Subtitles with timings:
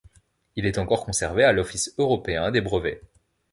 [0.55, 3.03] Il est encore conservé à l'Office européen des brevets.